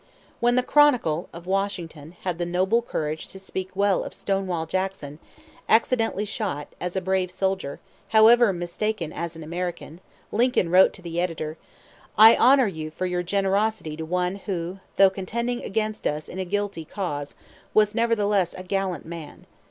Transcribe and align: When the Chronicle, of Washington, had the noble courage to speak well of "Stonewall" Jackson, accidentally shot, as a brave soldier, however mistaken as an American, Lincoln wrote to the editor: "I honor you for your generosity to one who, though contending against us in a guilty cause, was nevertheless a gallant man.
When 0.39 0.55
the 0.55 0.63
Chronicle, 0.63 1.29
of 1.31 1.45
Washington, 1.45 2.13
had 2.23 2.39
the 2.39 2.45
noble 2.47 2.81
courage 2.81 3.27
to 3.27 3.39
speak 3.39 3.69
well 3.75 4.03
of 4.03 4.15
"Stonewall" 4.15 4.65
Jackson, 4.65 5.19
accidentally 5.69 6.25
shot, 6.25 6.69
as 6.81 6.95
a 6.95 7.01
brave 7.01 7.29
soldier, 7.29 7.79
however 8.07 8.51
mistaken 8.51 9.13
as 9.13 9.35
an 9.35 9.43
American, 9.43 10.01
Lincoln 10.31 10.71
wrote 10.71 10.91
to 10.93 11.03
the 11.03 11.21
editor: 11.21 11.55
"I 12.17 12.35
honor 12.35 12.65
you 12.65 12.89
for 12.89 13.05
your 13.05 13.21
generosity 13.21 13.95
to 13.95 14.03
one 14.03 14.37
who, 14.37 14.79
though 14.95 15.11
contending 15.11 15.63
against 15.63 16.07
us 16.07 16.27
in 16.27 16.39
a 16.39 16.45
guilty 16.45 16.83
cause, 16.83 17.35
was 17.75 17.93
nevertheless 17.93 18.55
a 18.55 18.63
gallant 18.63 19.05
man. 19.05 19.45